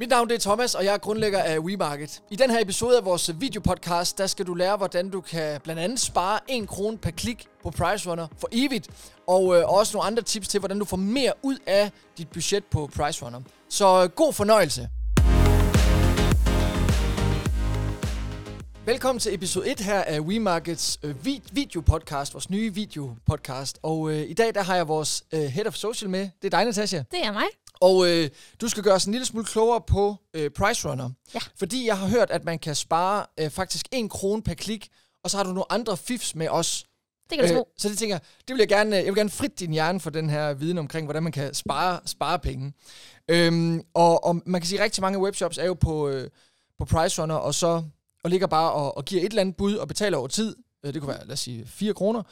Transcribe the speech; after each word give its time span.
Mit 0.00 0.08
navn 0.08 0.28
det 0.28 0.34
er 0.34 0.38
Thomas, 0.40 0.74
og 0.74 0.84
jeg 0.84 0.94
er 0.94 0.98
grundlægger 0.98 1.42
af 1.42 1.58
WeMarket. 1.58 2.22
I 2.30 2.36
den 2.36 2.50
her 2.50 2.60
episode 2.60 2.96
af 2.98 3.04
vores 3.04 3.30
videopodcast, 3.40 4.18
der 4.18 4.26
skal 4.26 4.46
du 4.46 4.54
lære, 4.54 4.76
hvordan 4.76 5.10
du 5.10 5.20
kan 5.20 5.60
blandt 5.60 5.82
andet 5.82 6.00
spare 6.00 6.38
1 6.48 6.68
krone 6.68 6.98
per 6.98 7.10
klik 7.10 7.46
på 7.62 7.70
PriceRunner 7.70 8.26
for 8.38 8.48
evigt, 8.52 8.88
og 9.26 9.56
øh, 9.56 9.72
også 9.72 9.96
nogle 9.96 10.06
andre 10.06 10.22
tips 10.22 10.48
til, 10.48 10.58
hvordan 10.60 10.78
du 10.78 10.84
får 10.84 10.96
mere 10.96 11.32
ud 11.42 11.56
af 11.66 11.90
dit 12.18 12.28
budget 12.28 12.64
på 12.64 12.90
PriceRunner. 12.96 13.40
Så 13.68 14.02
øh, 14.02 14.08
god 14.10 14.32
fornøjelse. 14.32 14.88
Velkommen 18.86 19.20
til 19.20 19.34
episode 19.34 19.70
1 19.70 19.80
her 19.80 20.02
af 20.02 20.20
WeMarkets 20.20 20.98
øh, 21.02 21.14
vid- 21.24 21.48
videopodcast, 21.52 22.34
vores 22.34 22.50
nye 22.50 22.74
videopodcast. 22.74 23.78
Og 23.82 24.10
øh, 24.10 24.30
i 24.30 24.34
dag 24.34 24.54
der 24.54 24.62
har 24.62 24.76
jeg 24.76 24.88
vores 24.88 25.24
øh, 25.32 25.40
Head 25.40 25.66
of 25.66 25.74
Social 25.74 26.10
med. 26.10 26.20
Det 26.42 26.54
er 26.54 26.58
dig, 26.58 26.64
Natasha. 26.64 26.98
Det 27.10 27.24
er 27.26 27.32
mig. 27.32 27.44
Og 27.80 28.08
øh, 28.08 28.30
du 28.60 28.68
skal 28.68 28.82
gøre 28.82 28.94
os 28.94 29.04
en 29.04 29.12
lille 29.12 29.26
smule 29.26 29.46
klogere 29.46 29.80
på 29.80 30.16
øh, 30.34 30.50
Price 30.50 30.88
Runner. 30.88 31.10
Ja. 31.34 31.40
Fordi 31.56 31.86
jeg 31.86 31.98
har 31.98 32.08
hørt, 32.08 32.30
at 32.30 32.44
man 32.44 32.58
kan 32.58 32.74
spare 32.74 33.26
øh, 33.40 33.50
faktisk 33.50 33.86
1 33.92 34.10
krone 34.10 34.42
per 34.42 34.54
klik, 34.54 34.88
og 35.24 35.30
så 35.30 35.36
har 35.36 35.44
du 35.44 35.50
nogle 35.50 35.72
andre 35.72 35.96
fifs 35.96 36.34
med 36.34 36.48
os. 36.48 36.84
Det 37.30 37.38
kan 37.38 37.48
du 37.48 37.54
tro. 37.54 37.68
så 37.78 37.88
det 37.88 37.98
tænker 37.98 38.14
jeg, 38.14 38.20
det 38.48 38.54
vil 38.54 38.58
jeg 38.58 38.68
gerne, 38.68 38.96
jeg 38.96 39.06
vil 39.06 39.14
gerne 39.14 39.30
frit 39.30 39.60
din 39.60 39.72
hjerne 39.72 40.00
for 40.00 40.10
den 40.10 40.30
her 40.30 40.54
viden 40.54 40.78
omkring, 40.78 41.06
hvordan 41.06 41.22
man 41.22 41.32
kan 41.32 41.54
spare, 41.54 42.00
spare 42.06 42.38
penge. 42.38 42.72
Øhm, 43.28 43.82
og, 43.94 44.24
og 44.24 44.42
man 44.46 44.60
kan 44.60 44.68
sige, 44.68 44.78
at 44.78 44.84
rigtig 44.84 45.02
mange 45.02 45.18
webshops 45.18 45.58
er 45.58 45.64
jo 45.64 45.74
på, 45.74 46.08
øh, 46.08 46.30
på 46.78 46.84
Price 46.84 47.22
Runner, 47.22 47.34
og 47.34 47.54
så 47.54 47.82
og 48.24 48.30
ligger 48.30 48.46
bare 48.46 48.72
og, 48.72 48.96
og 48.96 49.04
giver 49.04 49.22
et 49.22 49.26
eller 49.26 49.40
andet 49.40 49.56
bud 49.56 49.74
og 49.74 49.88
betaler 49.88 50.18
over 50.18 50.28
tid. 50.28 50.56
Øh, 50.84 50.94
det 50.94 51.02
kunne 51.02 51.14
være, 51.14 51.26
lad 51.26 51.32
os 51.32 51.40
sige, 51.40 51.66
4 51.66 51.94
kroner. 51.94 52.22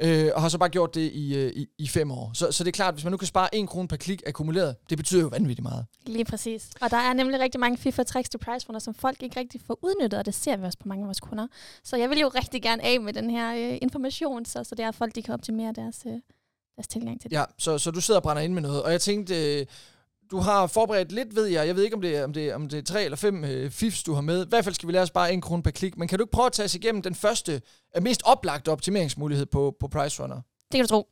Øh, 0.00 0.30
og 0.34 0.42
har 0.42 0.48
så 0.48 0.58
bare 0.58 0.68
gjort 0.68 0.94
det 0.94 1.12
i, 1.12 1.36
øh, 1.36 1.52
i, 1.56 1.66
i 1.78 1.88
fem 1.88 2.10
år. 2.10 2.30
Så, 2.34 2.52
så 2.52 2.64
det 2.64 2.68
er 2.68 2.72
klart, 2.72 2.94
hvis 2.94 3.04
man 3.04 3.10
nu 3.10 3.16
kan 3.16 3.28
spare 3.28 3.54
1 3.54 3.68
krone 3.68 3.88
per 3.88 3.96
klik 3.96 4.22
akkumuleret, 4.26 4.76
det 4.90 4.98
betyder 4.98 5.22
jo 5.22 5.28
vanvittigt 5.28 5.62
meget. 5.62 5.86
Lige 6.06 6.24
præcis. 6.24 6.70
Og 6.80 6.90
der 6.90 6.96
er 6.96 7.12
nemlig 7.12 7.40
rigtig 7.40 7.60
mange 7.60 7.78
FIFA 7.78 8.02
tricks 8.02 8.28
til 8.30 8.38
price 8.38 8.68
runner, 8.68 8.78
som 8.78 8.94
folk 8.94 9.22
ikke 9.22 9.40
rigtig 9.40 9.60
får 9.66 9.78
udnyttet, 9.82 10.18
og 10.18 10.26
det 10.26 10.34
ser 10.34 10.56
vi 10.56 10.64
også 10.64 10.78
på 10.78 10.88
mange 10.88 11.02
af 11.02 11.06
vores 11.06 11.20
kunder. 11.20 11.46
Så 11.84 11.96
jeg 11.96 12.10
vil 12.10 12.18
jo 12.18 12.28
rigtig 12.28 12.62
gerne 12.62 12.84
af 12.84 13.00
med 13.00 13.12
den 13.12 13.30
her 13.30 13.72
øh, 13.72 13.78
information, 13.82 14.44
så, 14.44 14.64
så 14.64 14.74
det 14.74 14.82
er, 14.82 14.88
at 14.88 14.94
folk 14.94 15.14
de 15.14 15.22
kan 15.22 15.34
optimere 15.34 15.72
deres, 15.72 16.02
øh, 16.06 16.12
deres 16.76 16.88
tilgang 16.88 17.20
til 17.20 17.30
det. 17.30 17.36
Ja, 17.36 17.44
så, 17.58 17.78
så 17.78 17.90
du 17.90 18.00
sidder 18.00 18.20
og 18.20 18.22
brænder 18.22 18.42
ind 18.42 18.52
med 18.52 18.62
noget. 18.62 18.82
Og 18.82 18.92
jeg 18.92 19.00
tænkte, 19.00 19.60
øh, 19.60 19.66
du 20.30 20.36
har 20.38 20.66
forberedt 20.66 21.12
lidt, 21.12 21.34
ved 21.34 21.46
jeg. 21.46 21.66
Jeg 21.66 21.76
ved 21.76 21.82
ikke, 21.84 21.96
om 21.96 22.02
det 22.02 22.16
er, 22.16 22.24
om 22.24 22.32
det, 22.32 22.48
er- 22.50 22.54
om 22.54 22.68
det 22.68 22.78
er 22.78 22.82
tre 22.82 23.04
eller 23.04 23.16
fem 23.16 23.44
øh, 23.44 23.70
fifs, 23.70 24.02
du 24.02 24.14
har 24.14 24.20
med. 24.20 24.46
I 24.46 24.48
hvert 24.48 24.64
fald 24.64 24.74
skal 24.74 24.86
vi 24.86 24.92
lære 24.92 25.02
os 25.02 25.10
bare 25.10 25.34
1 25.34 25.42
krone 25.42 25.62
per 25.62 25.70
klik. 25.70 25.98
Men 25.98 26.08
kan 26.08 26.18
du 26.18 26.24
ikke 26.24 26.32
prøve 26.32 26.46
at 26.46 26.52
tage 26.52 26.64
os 26.64 26.74
igennem 26.74 27.02
den 27.02 27.14
første, 27.14 27.62
øh, 27.96 28.02
mest 28.02 28.22
oplagte 28.24 28.68
optimeringsmulighed 28.72 29.46
på, 29.46 29.76
på 29.80 29.88
Price 29.88 30.22
Runner? 30.22 30.36
Det 30.36 30.78
kan 30.78 30.80
du 30.82 30.88
tro. 30.88 31.08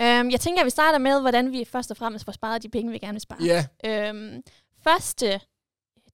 Øhm, 0.00 0.30
jeg 0.30 0.40
tænker, 0.40 0.60
at 0.60 0.64
vi 0.64 0.70
starter 0.70 0.98
med, 0.98 1.20
hvordan 1.20 1.52
vi 1.52 1.64
først 1.64 1.90
og 1.90 1.96
fremmest 1.96 2.24
får 2.24 2.32
sparet 2.32 2.62
de 2.62 2.68
penge, 2.68 2.92
vi 2.92 2.98
gerne 2.98 3.12
vil 3.12 3.20
spare. 3.20 3.38
Ja, 3.44 3.66
Øhm, 3.84 4.42
første 4.84 5.40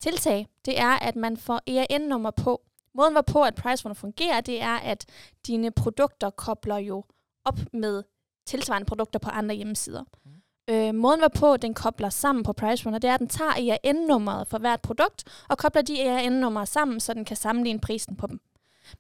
tiltag, 0.01 0.47
det 0.65 0.79
er, 0.81 0.93
at 0.99 1.17
man 1.17 1.37
får 1.37 1.61
ERN-nummer 1.67 2.31
på. 2.31 2.63
Måden, 2.95 3.13
hvorpå 3.13 3.43
at 3.43 3.55
PriceRunner 3.55 3.95
fungerer, 3.95 4.41
det 4.41 4.63
er, 4.63 4.77
at 4.77 5.07
dine 5.47 5.71
produkter 5.71 6.31
kobler 6.31 6.77
jo 6.79 7.05
op 7.45 7.59
med 7.73 8.03
tilsvarende 8.47 8.87
produkter 8.87 9.19
på 9.19 9.31
andre 9.31 9.55
hjemmesider. 9.55 10.05
Mhm. 10.25 10.35
Øh, 10.71 10.95
måden, 10.95 11.21
hvorpå 11.21 11.57
den 11.57 11.75
kobler 11.75 12.11
sammen 12.11 12.45
på 12.45 12.53
PriceRunner, 12.53 12.99
det 12.99 13.11
er, 13.11 13.15
at 13.15 13.21
den 13.21 13.29
tager 13.29 13.51
ERN-nummeret 13.51 14.49
for 14.49 14.59
hvert 14.59 14.81
produkt, 14.81 15.25
og 15.49 15.59
kobler 15.59 15.83
de 15.83 16.01
ERN-numre 16.03 16.67
sammen, 16.67 17.01
så 17.01 17.15
den 17.15 17.25
kan 17.25 17.37
sammenligne 17.37 17.81
prisen 17.81 18.17
på 18.17 18.27
dem. 18.27 18.41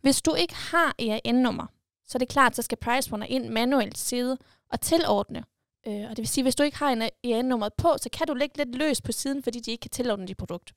Hvis 0.00 0.22
du 0.22 0.34
ikke 0.34 0.54
har 0.54 0.94
ERN-nummer, 0.98 1.66
så 2.06 2.16
er 2.16 2.18
det 2.18 2.28
klart, 2.28 2.56
så 2.56 2.62
skal 2.62 2.78
PriceRunner 2.78 3.26
ind 3.26 3.48
manuelt 3.48 3.98
sidde 3.98 4.38
og 4.72 4.80
tilordne 4.80 5.44
Øh, 5.86 6.04
og 6.04 6.10
det 6.10 6.18
vil 6.18 6.28
sige, 6.28 6.42
hvis 6.42 6.56
du 6.56 6.62
ikke 6.62 6.78
har 6.78 6.90
en 6.90 7.02
EAN-nummeret 7.24 7.72
på, 7.74 7.96
så 8.02 8.08
kan 8.12 8.26
du 8.26 8.34
lægge 8.34 8.56
lidt 8.56 8.74
løs 8.74 9.00
på 9.00 9.12
siden, 9.12 9.42
fordi 9.42 9.60
de 9.60 9.70
ikke 9.70 9.82
kan 9.82 9.90
tilordne 9.90 10.26
dit 10.26 10.36
produkt. 10.36 10.74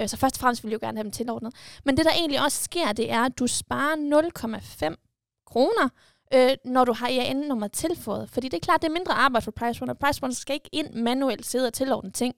Øh, 0.00 0.08
så 0.08 0.16
først 0.16 0.36
og 0.36 0.40
fremmest 0.40 0.64
vil 0.64 0.70
jeg 0.70 0.82
jo 0.82 0.86
gerne 0.86 0.98
have 0.98 1.04
dem 1.04 1.12
tilordnet. 1.12 1.54
Men 1.84 1.96
det, 1.96 2.04
der 2.04 2.12
egentlig 2.12 2.44
også 2.44 2.62
sker, 2.62 2.92
det 2.92 3.10
er, 3.10 3.22
at 3.22 3.38
du 3.38 3.46
sparer 3.46 3.96
0,5 4.90 5.44
kroner, 5.46 5.88
øh, 6.34 6.50
når 6.64 6.84
du 6.84 6.92
har 6.92 7.08
EAN-nummer 7.08 7.68
tilføjet. 7.68 8.30
Fordi 8.30 8.48
det 8.48 8.56
er 8.56 8.60
klart, 8.60 8.82
det 8.82 8.88
er 8.88 8.92
mindre 8.92 9.12
arbejde 9.12 9.44
for 9.44 9.50
PriceRunner. 9.50 9.94
PriceRunner 9.94 10.34
skal 10.34 10.54
ikke 10.54 10.68
ind 10.72 10.94
manuelt 10.94 11.46
sidde 11.46 11.66
og 11.66 11.72
tilordne 11.72 12.10
ting. 12.10 12.34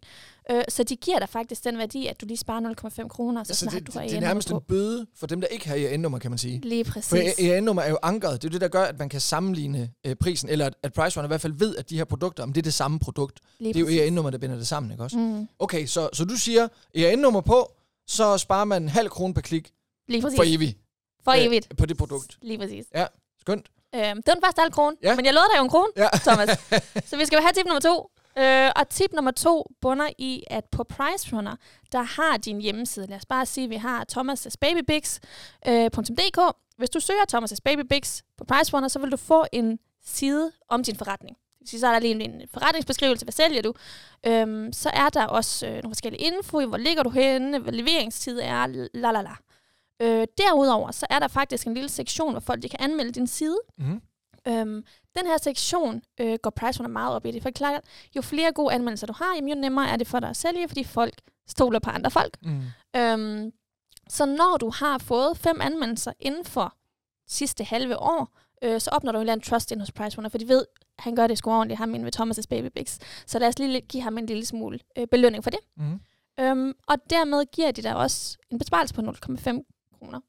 Øh, 0.51 0.63
så 0.69 0.83
de 0.85 0.97
giver 0.97 1.19
dig 1.19 1.29
faktisk 1.29 1.65
den 1.65 1.79
værdi, 1.79 2.07
at 2.07 2.21
du 2.21 2.27
lige 2.27 2.37
sparer 2.37 2.75
0,5 3.01 3.09
kroner, 3.09 3.45
så 3.45 3.51
altså 3.51 3.65
snart 3.65 3.75
det, 3.75 3.87
du 3.87 3.93
har 3.93 4.01
det, 4.01 4.11
det 4.11 4.17
er 4.17 4.21
nærmest 4.21 4.51
en 4.51 4.61
bøde 4.69 5.07
for 5.17 5.27
dem, 5.27 5.41
der 5.41 5.49
ikke 5.49 5.69
har 5.69 5.77
ERN-nummer, 5.77 6.19
kan 6.19 6.31
man 6.31 6.39
sige. 6.39 6.61
Lige 6.61 6.85
For 6.85 6.93
præcis. 6.93 7.39
ERN-nummer 7.39 7.83
er 7.83 7.91
jo 7.91 7.99
ankeret. 8.03 8.43
Det 8.43 8.49
er 8.49 8.53
det, 8.53 8.61
der 8.61 8.69
gør, 8.69 8.83
at 8.85 8.99
man 8.99 9.09
kan 9.09 9.21
sammenligne 9.21 9.91
øh, 10.07 10.17
prisen, 10.17 10.49
eller 10.49 10.67
at, 10.67 10.75
at 10.83 10.93
Price 10.93 11.17
Runner 11.21 11.27
i 11.27 11.31
hvert 11.31 11.41
fald 11.41 11.53
ved, 11.53 11.77
at 11.77 11.91
de 11.91 11.97
her 11.97 12.05
produkter, 12.05 12.43
om 12.43 12.53
det 12.53 12.61
er 12.61 12.63
det 12.63 12.75
samme 12.75 12.99
produkt. 12.99 13.41
Lige 13.59 13.69
Det 13.73 13.77
er 13.77 13.81
jo 13.81 13.87
præcis. 13.87 14.01
ERN-nummer, 14.01 14.31
der 14.31 14.39
binder 14.39 14.57
det 14.57 14.67
sammen, 14.67 14.93
ikke 14.93 15.05
også? 15.05 15.19
Mm, 15.19 15.49
Okay, 15.59 15.87
så, 15.87 16.09
så 16.13 16.25
du 16.25 16.37
siger 16.37 16.69
ERN-nummer 16.95 17.41
på, 17.41 17.73
så 18.07 18.39
sparer 18.39 18.65
man 18.65 18.83
en 18.83 18.89
halv 18.89 19.09
krone 19.09 19.35
per 19.35 19.41
klik 19.41 19.71
lige 20.09 20.23
præcis. 20.23 20.39
for 20.39 20.45
evigt 20.47 20.79
For 21.25 21.31
øh, 21.33 21.45
evigt. 21.45 21.77
på 21.79 21.87
det 21.87 21.97
produkt. 21.97 22.39
Lige 22.43 22.59
præcis. 22.59 22.85
Skønt. 23.41 23.67
Øhm, 23.95 24.17
det 24.23 24.27
var 24.27 24.35
den 24.35 24.43
første 24.45 24.61
halv 24.61 24.73
krone, 24.73 24.97
Ja. 25.03 25.17
men 25.17 25.25
jeg 25.25 25.35
lovede 25.35 25.49
dig 25.53 25.59
jo 25.59 25.63
en 25.65 25.71
krone, 25.71 25.89
Ja. 25.97 26.09
Thomas. 26.13 26.49
så 27.11 27.17
vi 27.17 27.25
skal 27.25 27.41
have 27.41 27.53
tip 27.53 27.67
nummer 27.67 27.81
to. 27.81 28.11
Øh, 28.39 28.71
og 28.77 28.89
tip 28.89 29.13
nummer 29.13 29.31
to 29.31 29.67
bunder 29.81 30.09
i, 30.19 30.45
at 30.51 30.65
på 30.65 30.85
PriceRunner, 30.85 31.57
der 31.93 32.03
har 32.03 32.37
din 32.37 32.61
hjemmeside. 32.61 33.07
Lad 33.07 33.17
os 33.17 33.27
bare 33.27 33.47
sige, 33.47 33.65
at 33.65 33.71
vi 33.71 33.77
har 33.77 34.05
thomas'sbabybigs.dk. 34.13 36.41
Hvis 36.77 36.91
du 36.91 37.01
søger 37.01 37.25
Thomas' 37.37 37.57
Baby 37.65 37.81
Bigs 37.89 38.23
på 38.39 38.45
PriceRunner, 38.45 38.89
så 38.89 38.99
vil 38.99 39.13
du 39.13 39.17
få 39.17 39.45
en 39.53 39.79
side 40.05 40.53
om 40.69 40.85
din 40.85 40.97
forretning. 40.97 41.37
Sige, 41.67 41.81
Så 41.81 41.87
er 41.87 41.93
der 41.93 41.99
lige 41.99 42.25
en 42.25 42.43
forretningsbeskrivelse, 42.55 43.25
hvad 43.25 43.33
sælger 43.33 43.63
du? 43.63 43.75
Øhm, 44.27 44.73
så 44.73 44.91
er 44.95 45.09
der 45.09 45.27
også 45.27 45.67
øh, 45.67 45.73
nogle 45.73 45.91
forskellige 45.95 46.23
info, 46.25 46.67
hvor 46.67 46.77
ligger 46.79 47.03
du 47.03 47.11
henne, 47.11 47.59
hvad 47.59 47.73
leveringstid 47.73 48.41
er, 48.43 48.67
la 48.95 49.11
la 49.11 49.23
la. 49.23 49.31
Øh, 50.03 50.27
derudover 50.39 50.91
så 50.91 51.07
er 51.11 51.19
der 51.19 51.29
faktisk 51.29 51.67
en 51.67 51.75
lille 51.75 51.89
sektion, 51.89 52.33
hvor 52.33 52.41
folk 52.41 52.63
de 52.63 52.69
kan 52.69 52.81
anmelde 52.81 53.13
din 53.13 53.27
side. 53.27 53.59
Mm-hmm. 53.79 54.01
Øhm, 54.49 54.85
den 55.19 55.27
her 55.27 55.39
sektion 55.39 56.03
øh, 56.21 56.39
går 56.43 56.51
PriceRunner 56.51 56.89
meget 56.91 57.17
op 57.17 57.27
i 57.27 57.31
det, 57.31 57.43
for 57.43 57.51
klart, 57.51 57.81
jo 58.17 58.23
flere 58.23 58.53
gode 58.53 58.75
anmeldelser 58.75 59.07
du 59.07 59.13
har, 59.13 59.35
jamen, 59.35 59.49
jo 59.49 59.55
nemmere 59.55 59.89
er 59.89 59.97
det 59.97 60.07
for 60.07 60.21
dig 60.21 60.29
at 60.29 60.37
sælge, 60.37 60.69
fordi 60.69 60.85
folk 60.85 61.15
stoler 61.49 61.79
på 61.79 61.91
andre 61.91 62.11
folk. 62.11 62.37
Mm. 62.43 62.63
Øhm, 62.97 63.53
så 64.09 64.27
når 64.27 64.57
du 64.61 64.71
har 64.71 64.99
fået 64.99 65.39
fem 65.39 65.61
anmeldelser 65.61 66.13
inden 66.21 66.45
for 66.45 66.77
sidste 67.29 67.65
halve 67.65 67.99
år, 67.99 68.39
øh, 68.65 68.81
så 68.81 68.91
opnår 68.91 69.13
du 69.13 69.19
en 69.19 69.21
eller 69.21 69.33
anden 69.33 69.45
trust 69.45 69.73
ind 69.73 69.81
hos 69.81 69.93
PriceRunner, 69.93 70.29
for 70.29 70.39
de 70.39 70.49
ved, 70.49 70.67
han 70.99 71.17
gør 71.17 71.27
det 71.27 71.39
sgu 71.39 71.51
ordentligt, 71.51 71.79
ham 71.79 71.95
inde 71.95 72.05
ved 72.05 72.17
Thomas' 72.17 72.47
Baby 72.51 72.67
Bigs. 72.75 72.99
Så 73.27 73.39
lad 73.39 73.49
os 73.49 73.59
lige 73.59 73.81
give 73.81 74.03
ham 74.03 74.19
en 74.19 74.27
lille 74.27 74.47
smule 74.47 74.79
øh, 74.99 75.07
belønning 75.07 75.45
for 75.45 75.51
det. 75.51 75.61
Mm. 75.77 76.01
Øhm, 76.41 76.75
og 76.87 76.97
dermed 77.11 77.45
giver 77.53 77.71
de 77.71 77.83
dig 77.83 77.97
også 77.97 78.39
en 78.51 78.59
besparelse 78.59 78.95
på 78.95 79.01
0,5 79.01 79.72
kroner 80.03 80.21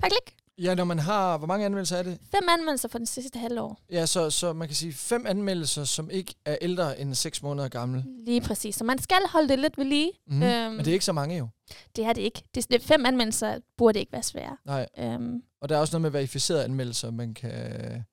per 0.00 0.08
klik. 0.08 0.36
Ja, 0.58 0.74
når 0.74 0.84
man 0.84 0.98
har... 0.98 1.38
Hvor 1.38 1.46
mange 1.46 1.66
anmeldelser 1.66 1.96
er 1.96 2.02
det? 2.02 2.18
Fem 2.30 2.48
anmeldelser 2.48 2.88
for 2.88 2.98
den 2.98 3.06
sidste 3.06 3.38
halve 3.38 3.60
år. 3.60 3.78
Ja, 3.90 4.06
så, 4.06 4.30
så 4.30 4.52
man 4.52 4.68
kan 4.68 4.74
sige 4.74 4.92
fem 4.92 5.26
anmeldelser, 5.26 5.84
som 5.84 6.10
ikke 6.10 6.34
er 6.44 6.56
ældre 6.60 7.00
end 7.00 7.14
6 7.14 7.42
måneder 7.42 7.68
gamle. 7.68 8.04
Lige 8.26 8.40
præcis. 8.40 8.74
Så 8.76 8.84
man 8.84 8.98
skal 8.98 9.16
holde 9.32 9.48
det 9.48 9.58
lidt 9.58 9.78
ved 9.78 9.84
lige. 9.84 10.12
Mm. 10.26 10.42
Øhm, 10.42 10.70
Men 10.72 10.78
det 10.78 10.88
er 10.88 10.92
ikke 10.92 11.04
så 11.04 11.12
mange 11.12 11.38
jo. 11.38 11.48
Det 11.96 12.04
er 12.04 12.12
det 12.12 12.22
ikke. 12.22 12.42
Det, 12.54 12.70
det 12.70 12.82
fem 12.82 13.06
anmeldelser 13.06 13.58
burde 13.76 13.98
ikke 14.00 14.12
være 14.12 14.22
svære. 14.22 14.56
Nej. 14.66 14.86
Øhm, 14.98 15.42
Og 15.60 15.68
der 15.68 15.76
er 15.76 15.80
også 15.80 15.92
noget 15.94 16.02
med 16.02 16.10
verificerede 16.10 16.64
anmeldelser, 16.64 17.10
man 17.10 17.34
kan 17.34 18.04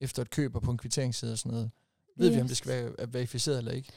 efter 0.00 0.22
et 0.22 0.30
køb 0.30 0.54
og 0.56 0.62
på 0.62 0.70
en 0.70 0.78
kvitteringsside 0.78 1.32
og 1.32 1.38
sådan 1.38 1.52
noget. 1.52 1.70
Ved 2.16 2.30
vi, 2.30 2.40
om 2.40 2.48
det 2.48 2.56
skal 2.56 2.68
være 2.72 2.90
er 2.98 3.06
verificeret 3.06 3.58
eller 3.58 3.72
ikke? 3.72 3.88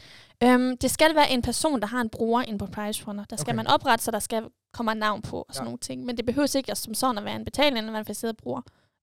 øhm, 0.43 0.77
det 0.77 0.91
skal 0.91 1.15
være 1.15 1.31
en 1.31 1.41
person, 1.41 1.79
der 1.81 1.87
har 1.87 2.01
en 2.01 2.09
bruger 2.09 2.41
inde 2.41 2.59
på 2.59 2.65
PriceRunner. 2.65 3.25
Der 3.29 3.35
skal 3.35 3.51
Okay. 3.51 3.55
man 3.55 3.67
oprette, 3.67 4.05
så 4.05 4.11
der 4.11 4.19
skal 4.19 4.43
komme 4.73 4.93
navn 4.95 5.21
på 5.21 5.37
og 5.37 5.45
sådan 5.49 5.61
Ja. 5.61 5.65
nogle 5.65 5.77
ting. 5.79 6.05
Men 6.05 6.17
det 6.17 6.25
behøver 6.25 6.55
ikke 6.57 6.71
at, 6.71 6.77
som 6.77 6.93
sådan 6.93 7.17
at 7.17 7.25
være 7.25 7.35
en 7.35 7.45
betalende 7.45 7.79
eller 7.79 7.91
verificeret 7.91 8.37
bruger. 8.37 8.61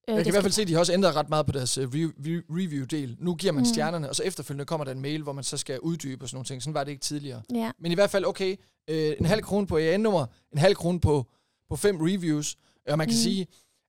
Øh, 0.09 0.13
Jeg 0.13 0.17
det 0.17 0.25
kan 0.25 0.31
i 0.31 0.35
hvert 0.35 0.43
fald 0.45 0.53
se, 0.53 0.63
at 0.63 0.69
de 0.69 0.73
har 0.73 0.81
også 0.81 0.93
ændret 0.93 1.17
ret 1.17 1.29
meget 1.29 1.47
på 1.47 1.53
deres 1.53 1.79
øh, 1.79 1.85
re- 1.85 1.89
re- 2.19 2.45
review-del. 2.51 3.17
Nu 3.21 3.35
giver 3.35 3.53
man 3.53 3.61
Mm. 3.61 3.65
stjernerne, 3.65 4.09
og 4.09 4.17
så 4.17 4.23
efterfølgende 4.23 4.65
kommer 4.65 4.85
der 4.85 4.93
en 4.93 5.01
mail, 5.03 5.23
hvor 5.23 5.33
man 5.33 5.45
så 5.45 5.57
skal 5.57 5.81
uddybe 5.81 6.25
og 6.25 6.29
sådan 6.29 6.37
nogle 6.37 6.45
ting. 6.47 6.63
Sådan 6.63 6.75
var 6.75 6.85
det 6.85 6.91
ikke 6.91 7.03
tidligere. 7.03 7.43
Ja, 7.55 7.71
Men 7.79 7.93
i 7.93 7.95
hvert 7.95 8.11
fald, 8.11 8.25
okay, 8.25 8.57
øh, 8.91 9.15
en 9.21 9.27
halv 9.27 9.43
krone 9.43 9.67
på 9.67 9.79
EAN-nummer, 9.79 10.27
en 10.53 10.59
halv 10.59 10.75
krone 10.75 11.01
på, 11.01 11.27
på 11.69 11.77
fem 11.77 11.97
reviews. 12.01 12.57
Og 12.89 12.99
man 12.99 13.07
kan. 13.07 13.15
Mm. 13.15 13.21
sige, 13.21 13.47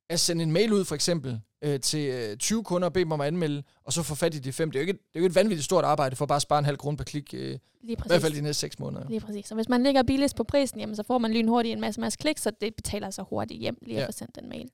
at 0.10 0.20
sende 0.20 0.44
en 0.44 0.52
mail 0.52 0.74
ud 0.74 0.86
for 0.86 0.96
eksempel 0.96 1.42
øh, 1.62 1.80
til 1.80 2.10
øh, 2.10 2.38
20 2.38 2.64
kunder 2.64 2.86
og 2.88 2.94
bede 2.94 3.04
dem 3.06 3.12
om 3.12 3.22
at 3.22 3.28
anmelde, 3.28 3.64
og 3.84 3.94
så 3.94 4.04
få 4.04 4.16
fat 4.16 4.36
i 4.36 4.40
de 4.40 4.54
fem. 4.54 4.72
Det 4.72 4.80
er 4.80 4.82
jo 4.82 4.88
ikke, 4.88 4.94
et- 4.94 5.00
det 5.00 5.16
er 5.16 5.20
jo 5.20 5.24
ikke 5.26 5.32
et 5.32 5.36
vanvittigt 5.36 5.66
stort 5.66 5.84
arbejde 5.86 6.16
for 6.16 6.26
bare 6.26 6.36
at 6.36 6.42
spare 6.42 6.60
en 6.60 6.66
halv 6.66 6.78
krone 6.78 6.98
per 6.98 7.04
klik, 7.04 7.34
øh, 7.34 7.58
i 7.84 7.96
hvert 8.06 8.22
fald 8.22 8.34
de 8.34 8.42
næste 8.42 8.60
seks 8.60 8.80
måneder. 8.80 9.10
Lige 9.10 9.20
præcis. 9.20 9.52
Og 9.52 9.56
hvis 9.56 9.70
man 9.70 9.84
ligger 9.84 10.04
billigst 10.04 10.36
på 10.36 10.44
prisen, 10.44 10.80
jamen, 10.80 10.96
så 10.96 11.04
får 11.04 11.18
man 11.18 11.32
lynhurtigt 11.34 11.74
en 11.74 11.82
masse, 11.82 12.02
masse 12.02 12.18
klik, 12.22 12.38
så 12.38 12.52
det 12.62 12.76
betaler 12.76 13.10
sig 13.10 13.26
hurtigt 13.30 13.60
hjem 13.60 13.78
lige 13.82 13.96
Ja. 13.96 14.02
at 14.02 14.08
få 14.08 14.12
sendt 14.12 14.36
den 14.36 14.50
mail. 14.50 14.70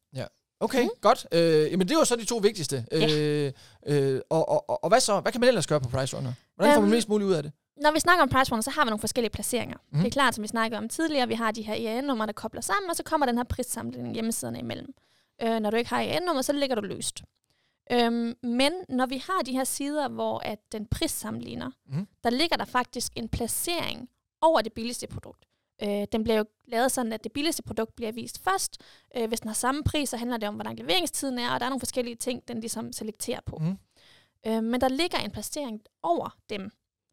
Okay, 0.59 0.81
Mhm. 0.81 0.89
godt. 1.01 1.27
Øh, 1.31 1.71
jamen 1.71 1.87
det 1.87 1.97
var 1.97 2.03
så 2.03 2.15
de 2.15 2.25
to 2.25 2.37
vigtigste. 2.37 2.85
Ja. 2.91 3.19
Øh, 3.19 3.51
øh, 3.87 4.21
og, 4.29 4.49
og, 4.49 4.69
og, 4.69 4.83
og 4.83 4.89
hvad 4.89 4.99
så? 4.99 5.19
Hvad 5.19 5.31
kan 5.31 5.41
man 5.41 5.47
ellers 5.47 5.67
gøre 5.67 5.79
på 5.81 5.89
Price 5.89 6.17
Runner? 6.17 6.33
Hvordan 6.55 6.73
får 6.73 6.81
man 6.81 6.87
Øhm, 6.89 6.95
mest 6.95 7.09
muligt 7.09 7.27
ud 7.27 7.33
af 7.33 7.43
det? 7.43 7.51
Når 7.81 7.91
vi 7.93 7.99
snakker 7.99 8.23
om 8.23 8.29
PriceRunner, 8.29 8.61
så 8.61 8.69
har 8.71 8.83
vi 8.85 8.89
nogle 8.89 8.99
forskellige 8.99 9.31
placeringer. 9.31 9.77
Mhm. 9.77 9.97
Mm. 9.97 10.03
Det 10.03 10.07
er 10.07 10.11
klart, 10.11 10.35
som 10.35 10.41
vi 10.41 10.47
snakkede 10.47 10.77
om 10.77 10.89
tidligere, 10.89 11.27
vi 11.27 11.33
har 11.33 11.51
de 11.51 11.61
her 11.61 11.73
EAN-numre, 11.73 12.25
der 12.27 12.33
kobler 12.33 12.61
sammen, 12.61 12.89
og 12.89 12.95
så 12.95 13.03
kommer 13.03 13.25
den 13.25 13.37
her 13.37 13.43
prissamling 13.43 14.13
hjemmesiderne 14.13 14.59
imellem. 14.59 14.93
Øh, 15.43 15.59
når 15.59 15.69
du 15.69 15.77
ikke 15.77 15.89
har 15.89 16.01
EAN-nummer, 16.01 16.41
så 16.41 16.53
ligger 16.53 16.75
du 16.75 16.81
løst. 16.81 17.23
Øhm, 17.91 18.35
men 18.43 18.71
når 18.89 19.05
vi 19.05 19.17
har 19.17 19.41
de 19.45 19.51
her 19.51 19.63
sider, 19.63 20.07
hvor 20.09 20.39
at 20.39 20.59
den 20.71 20.85
prissammenligner, 20.85 21.71
Mhm. 21.85 22.07
der 22.23 22.29
ligger 22.29 22.57
der 22.57 22.65
faktisk 22.65 23.11
en 23.15 23.29
placering 23.29 24.09
over 24.41 24.61
det 24.61 24.73
billigste 24.73 25.07
produkt. 25.07 25.45
Øh, 25.83 26.05
den 26.11 26.23
bliver 26.23 26.37
jo 26.37 26.45
lavet 26.67 26.91
sådan, 26.91 27.13
at 27.13 27.23
det 27.23 27.31
billigste 27.31 27.63
produkt 27.63 27.95
bliver 27.95 28.11
vist 28.11 28.43
først. 28.43 28.81
Øh, 29.17 29.27
hvis 29.27 29.39
den 29.39 29.47
har 29.49 29.55
samme 29.55 29.83
pris, 29.83 30.09
så 30.09 30.17
handler 30.17 30.37
det 30.37 30.49
om, 30.49 30.55
hvor 30.55 30.63
lang 30.63 30.79
leveringstiden 30.79 31.39
er, 31.39 31.51
og 31.53 31.59
der 31.59 31.65
er 31.65 31.69
nogle 31.69 31.79
forskellige 31.79 32.15
ting, 32.15 32.47
den 32.47 32.59
ligesom 32.59 32.93
selekterer 32.93 33.39
på. 33.45 33.57
Mm. 33.57 33.77
Øh, 34.47 34.63
men 34.63 34.81
der 34.81 34.87
ligger 34.87 35.17
en 35.17 35.31
placering 35.31 35.81
over 36.03 36.37
dem, 36.49 36.71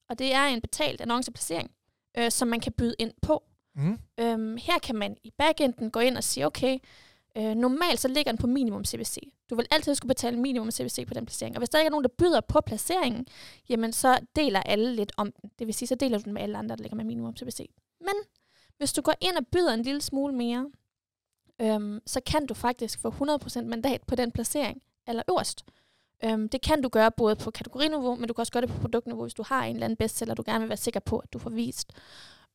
og 0.08 0.18
det 0.18 0.34
er 0.34 0.44
en 0.46 0.60
betalt 0.60 1.00
annonceplacering, 1.00 1.70
øh, 2.18 2.30
som 2.30 2.48
man 2.48 2.60
kan 2.60 2.72
byde 2.72 2.94
ind 2.98 3.12
på. 3.22 3.42
Mm. 3.74 3.98
Øhm, 4.20 4.56
her 4.56 4.78
kan 4.78 4.96
man 4.96 5.16
i 5.24 5.30
backenden 5.38 5.90
gå 5.90 6.00
ind 6.00 6.16
og 6.16 6.24
sige, 6.24 6.46
okay, 6.46 6.78
øh, 7.36 7.54
normalt 7.54 8.00
så 8.00 8.08
ligger 8.08 8.32
den 8.32 8.38
på 8.38 8.46
minimum 8.46 8.84
CPC. 8.84 9.18
Du 9.50 9.54
vil 9.54 9.66
altid 9.70 9.94
skulle 9.94 10.08
betale 10.08 10.38
minimum 10.38 10.70
CPC 10.70 11.06
på 11.06 11.14
den 11.14 11.26
placering. 11.26 11.56
Og 11.56 11.60
hvis 11.60 11.68
der 11.68 11.78
ikke 11.78 11.86
er 11.86 11.90
nogen, 11.90 12.04
der 12.04 12.14
byder 12.18 12.40
på 12.40 12.60
placeringen, 12.60 13.26
jamen 13.68 13.92
så 13.92 14.18
deler 14.36 14.62
alle 14.62 14.94
lidt 14.94 15.12
om 15.16 15.32
den. 15.32 15.50
Det 15.58 15.66
vil 15.66 15.74
sige, 15.74 15.88
så 15.88 15.94
deler 15.94 16.18
du 16.18 16.24
den 16.24 16.32
med 16.32 16.42
alle 16.42 16.58
andre, 16.58 16.76
der 16.76 16.82
ligger 16.82 16.96
med 16.96 17.04
minimum 17.04 17.36
CPC. 17.36 17.70
Men 18.00 18.14
hvis 18.78 18.92
du 18.92 19.02
går 19.02 19.14
ind 19.20 19.36
og 19.36 19.46
byder 19.46 19.74
en 19.74 19.82
lille 19.82 20.00
smule 20.00 20.34
mere, 20.34 20.70
øhm, 21.60 22.00
så 22.06 22.20
kan 22.26 22.46
du 22.46 22.54
faktisk 22.54 23.00
få 23.00 23.08
100% 23.08 23.62
mandat 23.62 24.02
på 24.06 24.14
den 24.14 24.32
placering, 24.32 24.82
eller 25.08 25.22
øverst. 25.30 25.64
Øhm, 26.24 26.48
det 26.48 26.62
kan 26.62 26.82
du 26.82 26.88
gøre 26.88 27.10
både 27.10 27.36
på 27.36 27.50
kategoriniveau, 27.50 28.14
men 28.14 28.28
du 28.28 28.34
kan 28.34 28.42
også 28.42 28.52
gøre 28.52 28.60
det 28.60 28.70
på 28.70 28.80
produktniveau, 28.80 29.22
hvis 29.22 29.34
du 29.34 29.42
har 29.46 29.64
en 29.64 29.76
eller 29.76 29.84
anden 29.84 29.96
bestseller, 29.96 30.34
du 30.34 30.42
gerne 30.46 30.60
vil 30.60 30.68
være 30.68 30.76
sikker 30.76 31.00
på, 31.00 31.18
at 31.18 31.32
du 31.32 31.38
får 31.38 31.50
vist. 31.50 31.92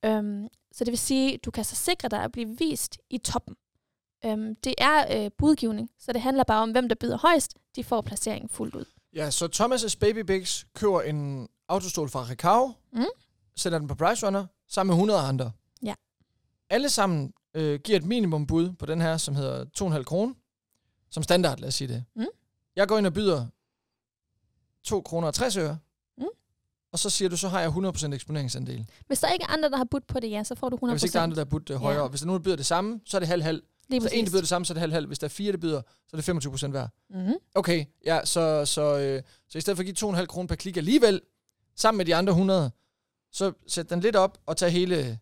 Øhm, 0.05 0.47
så 0.71 0.83
det 0.83 0.91
vil 0.91 0.97
sige, 0.97 1.33
at 1.33 1.45
du 1.45 1.51
kan 1.51 1.63
så 1.63 1.75
sikre 1.75 2.09
dig 2.09 2.23
at 2.23 2.31
blive 2.31 2.57
vist 2.57 2.97
i 3.09 3.17
toppen. 3.17 3.55
Øhm, 4.25 4.55
det 4.55 4.73
er 4.77 5.23
øh, 5.25 5.31
budgivning, 5.37 5.89
så 5.99 6.13
det 6.13 6.21
handler 6.21 6.43
bare 6.43 6.61
om, 6.63 6.71
hvem 6.71 6.89
der 6.89 6.95
byder 6.95 7.17
højst, 7.17 7.53
de 7.75 7.83
får 7.83 8.01
placeringen 8.01 8.49
fuldt 8.49 8.75
ud. 8.75 8.85
Ja, 9.13 9.29
så 9.31 9.45
Thomas' 9.55 9.97
Baby 9.99 10.17
Bigs 10.19 10.65
køber 10.73 11.01
en 11.01 11.47
autostol 11.67 12.09
fra 12.09 12.23
Recaro, 12.29 12.71
Mm. 12.91 13.05
sætter 13.55 13.79
den 13.79 13.87
på 13.87 13.95
Price 13.95 14.25
Runner, 14.25 14.45
sammen 14.67 14.89
med 14.91 14.95
100 14.95 15.19
andre. 15.19 15.51
Ja. 15.83 15.93
Alle 16.69 16.89
sammen 16.89 17.33
øh, 17.53 17.79
giver 17.79 17.97
et 17.97 18.05
minimum 18.05 18.47
bud 18.47 18.71
på 18.73 18.85
den 18.85 19.01
her, 19.01 19.17
som 19.17 19.35
hedder 19.35 19.65
2,5 19.97 20.03
kroner. 20.03 20.33
Som 21.11 21.23
standard, 21.23 21.59
lad 21.59 21.67
os 21.67 21.75
sige 21.75 21.87
det. 21.87 22.05
Mm. 22.15 22.25
Jeg 22.75 22.87
går 22.87 22.97
ind 22.97 23.07
og 23.07 23.13
byder 23.13 23.45
2 24.83 25.01
kroner 25.01 25.27
og 25.27 25.33
60 25.33 25.57
øre. 25.57 25.77
Mm. 26.17 26.23
Og 26.91 26.99
så 26.99 27.09
siger 27.09 27.29
du, 27.29 27.37
så 27.37 27.47
har 27.49 27.61
jeg 27.61 27.69
100% 27.69 28.13
eksponeringsandel. 28.13 28.85
Hvis 29.07 29.19
der 29.19 29.29
ikke 29.31 29.43
er 29.43 29.47
andre, 29.53 29.69
der 29.69 29.77
har 29.77 29.83
budt 29.83 30.07
på 30.07 30.19
det, 30.19 30.31
ja, 30.31 30.43
så 30.43 30.55
får 30.55 30.69
du 30.69 30.75
100%. 30.75 30.87
Ja, 30.87 30.93
hvis 30.93 31.03
ikke 31.03 31.13
der 31.13 31.19
er 31.19 31.23
andre, 31.23 31.35
der 31.35 31.41
har 31.41 31.45
budt 31.49 31.69
øh, 31.69 31.77
højere. 31.77 32.01
Ja. 32.01 32.07
Hvis 32.07 32.21
der 32.21 32.27
er 32.27 32.31
der 32.31 32.39
byder 32.39 32.55
det 32.55 32.65
samme, 32.65 32.99
så 33.05 33.17
er 33.17 33.19
det 33.19 33.27
halv-halv. 33.27 33.63
Lige 33.89 34.01
Så 34.01 34.07
en, 34.07 34.11
der 34.11 34.21
præcis. 34.21 34.31
byder 34.31 34.41
det 34.41 34.49
samme, 34.49 34.65
så 34.65 34.73
er 34.73 34.75
det 34.75 34.81
halv-halv. 34.81 35.07
Hvis 35.07 35.19
der 35.19 35.27
er 35.27 35.29
fire, 35.29 35.51
der 35.51 35.57
byder, 35.57 35.81
så 36.07 36.17
er 36.17 36.21
det 36.21 36.45
25% 36.45 36.67
hver. 36.67 36.87
Mm-hmm. 37.09 37.33
Okay, 37.55 37.85
ja, 38.05 38.25
så, 38.25 38.65
så, 38.65 38.97
øh, 38.97 39.21
så 39.49 39.57
i 39.57 39.61
stedet 39.61 39.77
for 39.77 39.81
at 39.83 39.95
give 39.95 40.13
2,5 40.21 40.25
kroner 40.25 40.47
per 40.47 40.55
klik 40.55 40.77
alligevel, 40.77 41.21
sammen 41.75 41.97
med 41.97 42.05
de 42.05 42.15
andre 42.15 42.31
100, 42.31 42.71
så 43.31 43.51
sæt 43.67 43.89
den 43.89 43.99
lidt 43.99 44.15
op 44.15 44.37
og 44.45 44.57
tag 44.57 44.71
hele, 44.71 45.19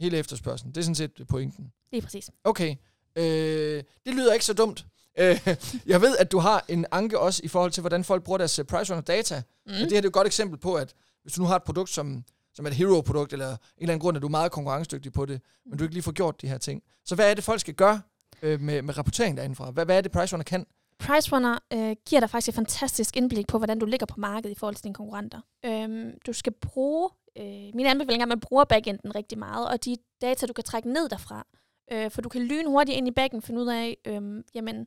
hele 0.00 0.16
efterspørgselen. 0.16 0.72
Det 0.74 0.80
er 0.80 0.84
sådan 0.84 0.94
set 0.94 1.26
pointen. 1.28 1.72
Lige 1.92 2.02
præcis. 2.02 2.30
Okay, 2.44 2.76
øh, 3.16 3.82
det 4.06 4.14
lyder 4.14 4.32
ikke 4.32 4.44
så 4.44 4.52
dumt. 4.52 4.86
Øh, 5.18 5.46
jeg 5.86 6.00
ved, 6.00 6.16
at 6.16 6.32
du 6.32 6.38
har 6.38 6.64
en 6.68 6.86
anke 6.90 7.18
også 7.18 7.40
i 7.44 7.48
forhold 7.48 7.72
til, 7.72 7.80
hvordan 7.80 8.04
folk 8.04 8.24
bruger 8.24 8.38
deres 8.38 8.60
price 8.68 8.92
runner 8.92 9.02
data. 9.02 9.42
Mm. 9.66 9.72
Og 9.72 9.78
det 9.78 9.92
her 9.92 10.02
er 10.02 10.06
et 10.06 10.12
godt 10.12 10.26
eksempel 10.26 10.58
på, 10.58 10.74
at 10.74 10.94
hvis 11.22 11.32
du 11.34 11.40
nu 11.40 11.46
har 11.46 11.56
et 11.56 11.62
produkt, 11.62 11.90
som, 11.90 12.24
som 12.58 12.66
er 12.66 12.70
et 12.70 12.76
hero-produkt, 12.76 13.32
eller 13.32 13.50
en 13.50 13.58
eller 13.78 13.92
anden 13.92 14.00
grund, 14.00 14.16
at 14.16 14.22
du 14.22 14.26
er 14.26 14.30
meget 14.30 14.52
konkurrencedygtig 14.52 15.12
på 15.12 15.26
det, 15.26 15.40
men 15.66 15.78
du 15.78 15.84
ikke 15.84 15.94
lige 15.94 16.02
får 16.02 16.12
gjort 16.12 16.42
de 16.42 16.48
her 16.48 16.58
ting. 16.58 16.82
Så 17.04 17.14
hvad 17.14 17.30
er 17.30 17.34
det, 17.34 17.44
folk 17.44 17.60
skal 17.60 17.74
gøre 17.74 18.00
øh, 18.42 18.60
med, 18.60 18.82
med 18.82 18.98
rapportering 18.98 19.36
derindefra? 19.36 19.70
Hvad, 19.70 19.84
hvad 19.84 19.96
er 19.96 20.00
det, 20.00 20.12
price 20.12 20.32
runner 20.34 20.44
kan? 20.44 20.66
PriceRunner 20.98 21.58
øh, 21.72 21.96
giver 22.08 22.20
dig 22.20 22.30
faktisk 22.30 22.48
et 22.48 22.54
fantastisk 22.54 23.16
indblik 23.16 23.46
på, 23.46 23.58
hvordan 23.58 23.78
du 23.78 23.86
ligger 23.86 24.06
på 24.06 24.14
markedet 24.20 24.56
i 24.56 24.58
forhold 24.58 24.74
til 24.74 24.84
dine 24.84 24.94
konkurrenter. 24.94 25.40
Øhm, 25.64 26.10
du 26.26 26.32
skal 26.32 26.52
bruge, 26.52 27.10
øh, 27.36 27.70
mine 27.74 27.90
anbefalinger 27.90 28.22
er, 28.22 28.26
at 28.26 28.28
man 28.28 28.40
bruger 28.40 28.64
backenden 28.64 29.14
rigtig 29.14 29.38
meget, 29.38 29.68
og 29.68 29.84
de 29.84 29.96
data, 30.20 30.46
du 30.46 30.52
kan 30.52 30.64
trække 30.64 30.92
ned 30.92 31.08
derfra. 31.08 31.46
Øh, 31.92 32.10
for 32.10 32.20
du 32.20 32.28
kan 32.28 32.42
lyne 32.42 32.68
hurtigt 32.68 32.98
ind 32.98 33.08
i 33.08 33.10
backen 33.10 33.42
finde 33.42 33.60
ud 33.60 33.68
af, 33.68 33.96
øh, 34.06 34.44
jamen, 34.54 34.86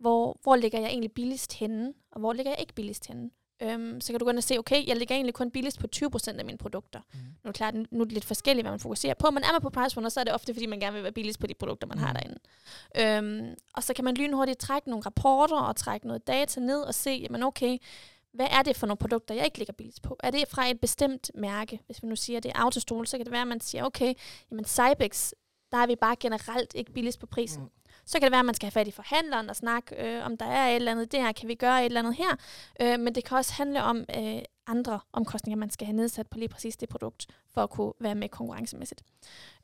hvor, 0.00 0.38
hvor 0.42 0.56
ligger 0.56 0.80
jeg 0.80 0.88
egentlig 0.88 1.12
billigst 1.12 1.52
henne, 1.52 1.92
og 2.12 2.20
hvor 2.20 2.32
ligger 2.32 2.52
jeg 2.52 2.60
ikke 2.60 2.74
billigst 2.74 3.06
henne. 3.06 3.30
Øhm, 3.62 4.00
så 4.00 4.12
kan 4.12 4.18
du 4.20 4.24
gå 4.24 4.30
ind 4.30 4.38
og 4.38 4.44
se, 4.44 4.58
okay, 4.58 4.86
jeg 4.86 4.96
ligger 4.96 5.14
egentlig 5.14 5.34
kun 5.34 5.50
billigst 5.50 5.78
på 5.80 5.86
20% 5.96 6.38
af 6.38 6.44
mine 6.44 6.58
produkter. 6.58 7.00
Mm. 7.12 7.18
Nu 7.18 7.26
er 7.44 7.48
det 7.48 7.54
klart, 7.54 7.74
nu 7.74 8.00
er 8.00 8.04
det 8.04 8.12
lidt 8.12 8.24
forskelligt, 8.24 8.64
hvad 8.64 8.72
man 8.72 8.80
fokuserer 8.80 9.14
på, 9.14 9.30
men 9.30 9.42
er 9.42 9.52
man 9.52 9.60
på 9.60 9.70
PriceRunner, 9.70 10.08
så 10.08 10.20
er 10.20 10.24
det 10.24 10.32
ofte, 10.34 10.54
fordi 10.54 10.66
man 10.66 10.80
gerne 10.80 10.94
vil 10.94 11.02
være 11.02 11.12
billigst 11.12 11.40
på 11.40 11.46
de 11.46 11.54
produkter, 11.54 11.86
man 11.88 11.98
mm. 11.98 12.04
har 12.04 12.12
Mm. 12.12 12.18
derinde. 12.18 13.38
Øhm, 13.46 13.54
og 13.74 13.82
så 13.82 13.94
kan 13.94 14.04
man 14.04 14.14
lynhurtigt 14.14 14.58
trække 14.58 14.90
nogle 14.90 15.02
rapporter 15.06 15.56
og 15.60 15.76
trække 15.76 16.06
noget 16.06 16.26
data 16.26 16.60
ned 16.60 16.80
og 16.80 16.94
se, 16.94 17.10
jamen 17.10 17.42
okay, 17.42 17.78
hvad 18.32 18.46
er 18.50 18.62
det 18.62 18.76
for 18.76 18.86
nogle 18.86 18.98
produkter, 18.98 19.34
jeg 19.34 19.44
ikke 19.44 19.58
ligger 19.58 19.72
billigst 19.74 20.02
på? 20.02 20.16
Er 20.22 20.30
det 20.30 20.48
fra 20.48 20.70
et 20.70 20.80
bestemt 20.80 21.30
mærke? 21.34 21.80
Hvis 21.86 22.02
vi 22.02 22.08
nu 22.08 22.16
siger, 22.16 22.36
at 22.36 22.42
det 22.42 22.52
er 22.54 22.58
autostol, 22.58 23.06
så 23.06 23.16
kan 23.16 23.26
det 23.26 23.32
være, 23.32 23.42
at 23.42 23.48
man 23.48 23.60
siger, 23.60 23.84
okay, 23.84 24.14
jamen 24.50 24.64
Cybex, 24.64 25.30
der 25.72 25.78
er 25.78 25.86
vi 25.86 25.96
bare 25.96 26.16
generelt 26.20 26.74
ikke 26.74 26.92
billigst 26.92 27.20
på 27.20 27.26
prisen. 27.26 27.62
Mm. 27.62 27.68
Så 28.06 28.18
kan 28.18 28.22
det 28.22 28.30
være, 28.30 28.38
at 28.38 28.44
man 28.46 28.54
skal 28.54 28.66
have 28.66 28.72
fat 28.80 28.88
i 28.88 28.90
forhandleren 28.90 29.50
og 29.50 29.56
snakke, 29.56 30.16
øh, 30.16 30.26
om 30.26 30.36
der 30.36 30.46
er 30.46 30.68
et 30.68 30.74
eller 30.74 30.92
andet 30.92 31.12
der, 31.12 31.32
kan 31.32 31.48
vi 31.48 31.54
gøre 31.54 31.80
et 31.80 31.84
eller 31.84 32.00
andet 32.00 32.14
her. 32.14 32.36
Øh, 32.80 33.00
men 33.00 33.14
det 33.14 33.24
kan 33.24 33.36
også 33.36 33.52
handle 33.52 33.82
om 33.82 34.04
øh, 34.16 34.38
andre 34.66 35.00
omkostninger, 35.12 35.56
man 35.56 35.70
skal 35.70 35.86
have 35.86 35.96
nedsat 35.96 36.26
på 36.26 36.38
lige 36.38 36.48
præcis 36.48 36.76
det 36.76 36.88
produkt, 36.88 37.26
for 37.54 37.62
at 37.62 37.70
kunne 37.70 37.92
være 38.00 38.14
med 38.14 38.28
konkurrencemæssigt. 38.28 39.02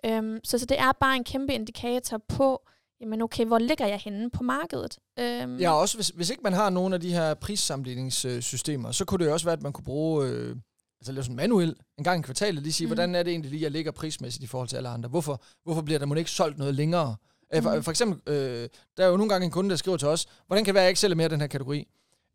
Øhm, 0.06 0.40
så, 0.44 0.58
så 0.58 0.66
det 0.66 0.78
er 0.80 0.92
bare 0.92 1.16
en 1.16 1.24
kæmpe 1.24 1.54
indikator 1.54 2.18
på, 2.28 2.62
jamen 3.00 3.22
okay, 3.22 3.44
hvor 3.44 3.58
ligger 3.58 3.86
jeg 3.86 3.98
henne 3.98 4.30
på 4.30 4.42
markedet? 4.42 4.98
Øhm, 5.18 5.56
Ja, 5.56 5.72
også 5.72 5.96
hvis, 5.96 6.08
hvis 6.08 6.30
ikke 6.30 6.42
man 6.42 6.52
har 6.52 6.70
nogen 6.70 6.92
af 6.92 7.00
de 7.00 7.12
her 7.12 7.34
prissammenligningssystemer, 7.34 8.92
så 8.92 9.04
kunne 9.04 9.18
det 9.18 9.26
jo 9.26 9.32
også 9.32 9.46
være, 9.46 9.56
at 9.56 9.62
man 9.62 9.72
kunne 9.72 9.84
bruge, 9.84 10.26
øh, 10.26 10.56
altså 11.00 11.12
lave 11.12 11.22
sådan 11.24 11.36
manuel 11.36 11.76
en 11.98 12.04
gang 12.04 12.20
i 12.20 12.22
kvartalet, 12.22 12.62
lige 12.62 12.72
sige, 12.72 12.86
mm. 12.86 12.88
Hvordan 12.88 13.14
er 13.14 13.22
det 13.22 13.30
egentlig 13.30 13.50
lige, 13.50 13.62
jeg 13.62 13.70
ligger 13.70 13.92
prismæssigt 13.92 14.44
i 14.44 14.46
forhold 14.46 14.68
til 14.68 14.76
alle 14.76 14.88
andre? 14.88 15.08
Hvorfor, 15.08 15.42
hvorfor 15.64 15.82
bliver 15.82 15.98
der 15.98 16.06
må 16.06 16.14
ikke 16.14 16.30
solgt 16.30 16.58
noget 16.58 16.74
længere? 16.74 17.16
Mm. 17.54 17.62
For, 17.62 17.80
for 17.80 17.90
eksempel, 17.90 18.34
øh, 18.34 18.68
der 18.96 19.04
er 19.04 19.08
jo 19.08 19.16
nogle 19.16 19.30
gange 19.30 19.44
en 19.44 19.50
kunde, 19.50 19.70
der 19.70 19.76
skriver 19.76 19.96
til 19.96 20.08
os, 20.08 20.26
hvordan 20.46 20.64
kan 20.64 20.72
det 20.72 20.74
være, 20.74 20.82
at 20.82 20.86
jeg 20.86 20.90
ikke 20.90 21.00
sælger 21.00 21.16
mere 21.16 21.24
af 21.24 21.30
den 21.30 21.40
her 21.40 21.46
kategori? 21.46 21.88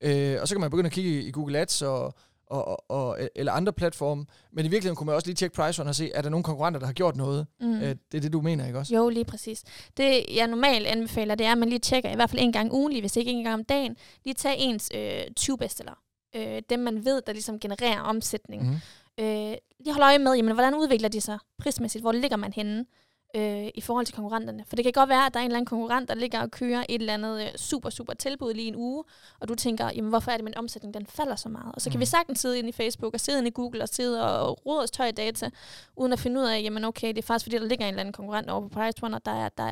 Øh, 0.03 0.37
og 0.41 0.47
så 0.47 0.55
kan 0.55 0.61
man 0.61 0.69
begynde 0.69 0.87
at 0.87 0.93
kigge 0.93 1.23
i 1.23 1.31
Google 1.31 1.59
Ads 1.59 1.81
og, 1.81 2.13
og, 2.47 2.67
og, 2.67 2.83
og, 2.89 3.29
eller 3.35 3.51
andre 3.51 3.73
platforme, 3.73 4.25
men 4.51 4.65
i 4.65 4.69
virkeligheden 4.69 4.95
kunne 4.95 5.05
man 5.05 5.15
også 5.15 5.27
lige 5.27 5.35
tjekke 5.35 5.55
price 5.55 5.83
og 5.83 5.95
se, 5.95 6.11
er 6.11 6.21
der 6.21 6.29
nogle 6.29 6.43
konkurrenter, 6.43 6.79
der 6.79 6.85
har 6.85 6.93
gjort 6.93 7.15
noget? 7.15 7.47
Mm. 7.59 7.75
Øh, 7.75 7.95
det 8.11 8.17
er 8.17 8.21
det, 8.21 8.33
du 8.33 8.41
mener, 8.41 8.65
ikke 8.65 8.79
også? 8.79 8.95
Jo, 8.95 9.09
lige 9.09 9.25
præcis. 9.25 9.63
Det, 9.97 10.25
jeg 10.35 10.47
normalt 10.47 10.87
anbefaler, 10.87 11.35
det 11.35 11.47
er, 11.47 11.51
at 11.51 11.57
man 11.57 11.69
lige 11.69 11.79
tjekker, 11.79 12.11
i 12.11 12.15
hvert 12.15 12.29
fald 12.29 12.41
en 12.41 12.51
gang 12.51 12.73
ugenlig, 12.73 13.01
hvis 13.01 13.15
ikke 13.15 13.31
en 13.31 13.43
gang 13.43 13.53
om 13.53 13.63
dagen, 13.63 13.95
lige 14.25 14.33
tage 14.33 14.57
ens 14.57 14.89
øh, 14.95 15.21
20 15.35 15.57
bestseller. 15.57 15.93
Øh, 16.35 16.61
dem, 16.69 16.79
man 16.79 17.05
ved, 17.05 17.21
der 17.27 17.33
ligesom 17.33 17.59
genererer 17.59 18.01
omsætning. 18.01 18.63
Mm. 18.63 18.75
Øh, 19.23 19.53
lige 19.79 19.93
holde 19.93 20.05
øje 20.05 20.19
med, 20.19 20.33
jamen, 20.33 20.53
hvordan 20.53 20.75
udvikler 20.75 21.09
de 21.09 21.21
sig 21.21 21.39
prismæssigt? 21.57 22.03
Hvor 22.03 22.11
ligger 22.11 22.37
man 22.37 22.53
henne 22.53 22.85
øh, 23.35 23.67
i 23.75 23.81
forhold 23.81 24.05
til 24.05 24.15
konkurrenterne? 24.15 24.63
For 24.67 24.75
det 24.75 24.85
kan 24.85 24.91
godt 24.93 25.09
være, 25.09 25.25
at 25.25 25.33
der 25.33 25.39
er 25.39 25.43
en 25.43 25.47
eller 25.47 25.57
anden 25.57 25.65
konkurrent, 25.65 26.09
der 26.09 26.15
ligger 26.15 26.41
og 26.41 26.51
kører 26.51 26.85
et 26.89 26.99
eller 26.99 27.13
andet 27.13 27.41
øh, 27.41 27.47
super, 27.55 27.89
super 27.89 28.13
tilbud 28.13 28.53
lige 28.53 28.67
en 28.67 28.75
uge, 28.75 29.03
og 29.39 29.47
du 29.47 29.55
tænker, 29.55 29.89
jamen, 29.95 30.09
hvorfor 30.09 30.31
er 30.31 30.35
det, 30.37 30.43
min 30.43 30.57
omsætning 30.57 30.93
den 30.93 31.05
falder 31.05 31.35
så 31.35 31.49
meget? 31.49 31.75
Og 31.75 31.81
så 31.81 31.89
kan 31.89 31.97
Mm. 31.97 32.01
vi 32.01 32.05
sagtens 32.05 32.39
sidde 32.39 32.57
inde 32.59 32.69
i 32.69 32.71
Facebook, 32.71 33.13
og 33.13 33.19
sidde 33.19 33.37
inde 33.39 33.47
i 33.47 33.51
Google, 33.55 33.81
og 33.83 33.89
sidde 33.89 34.37
og 34.39 34.65
rode 34.65 34.83
os 34.83 34.91
tøj 34.91 35.11
data, 35.11 35.49
uden 35.95 36.13
at 36.13 36.19
finde 36.19 36.41
ud 36.41 36.45
af, 36.45 36.61
jamen 36.63 36.85
okay, 36.85 37.07
det 37.07 37.17
er 37.17 37.21
faktisk 37.21 37.45
fordi, 37.45 37.57
der 37.57 37.65
ligger 37.67 37.85
en 37.85 37.89
eller 37.89 37.99
anden 38.01 38.13
konkurrent 38.13 38.49
over 38.49 38.61
på 38.61 38.69
PriceRunner, 38.69 39.19
der 39.19 39.31
er, 39.31 39.49
der 39.49 39.63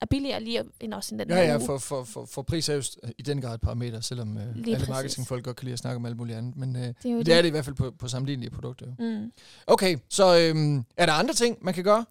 er 0.00 0.06
billigere 0.10 0.40
lige 0.42 0.62
end 0.80 0.94
os 0.94 1.12
i 1.12 1.14
den 1.14 1.28
Ja, 1.28 1.36
ja, 1.36 1.56
for, 1.56 1.78
for, 1.78 2.04
for, 2.04 2.24
for 2.24 2.42
pris 2.42 2.68
er 2.68 2.74
jo 2.74 2.82
i 3.18 3.22
den 3.22 3.40
grad 3.40 3.54
et 3.54 3.60
parameter, 3.60 4.00
selvom 4.00 4.36
øh, 4.38 4.42
Lige 4.54 4.66
alle 4.66 4.74
præcis. 4.76 4.88
marketingfolk 4.88 5.44
godt 5.44 5.56
kan 5.56 5.64
lide 5.64 5.72
at 5.72 5.78
snakke 5.78 5.96
om 5.96 6.06
alt 6.06 6.16
muligt 6.16 6.38
andet. 6.38 6.56
Men, 6.56 6.76
øh, 6.76 6.82
det 6.82 6.88
er 7.04 7.08
men 7.08 7.26
det 7.26 7.34
er 7.34 7.42
det 7.42 7.48
i 7.48 7.50
hvert 7.50 7.64
fald 7.64 7.76
på, 7.76 7.90
på 7.98 8.08
sammenlignelige 8.08 8.50
produkter. 8.50 8.86
Jo. 8.86 8.92
Mm. 8.98 9.32
Okay, 9.66 9.96
så 10.08 10.38
øhm, 10.38 10.84
er 10.96 11.06
der 11.06 11.12
andre 11.12 11.34
ting, 11.34 11.58
man 11.60 11.74
kan 11.74 11.84
gøre? 11.84 12.04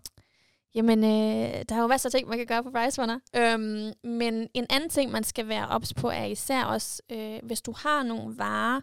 Jamen, 0.75 1.03
øh, 1.03 1.65
der 1.69 1.75
er 1.75 1.81
jo 1.81 1.87
masser 1.87 2.09
af 2.09 2.11
ting, 2.11 2.29
man 2.29 2.37
kan 2.37 2.47
gøre 2.47 2.63
på 2.63 2.71
PriceRunner. 2.71 3.19
Øhm, 3.35 3.93
men 4.03 4.47
en 4.53 4.65
anden 4.69 4.89
ting, 4.89 5.11
man 5.11 5.23
skal 5.23 5.47
være 5.47 5.67
ops 5.67 5.93
på, 5.93 6.09
er 6.09 6.25
især 6.25 6.63
også, 6.63 7.01
øh, 7.11 7.39
hvis 7.43 7.61
du 7.61 7.73
har 7.77 8.03
nogle 8.03 8.37
varer, 8.37 8.81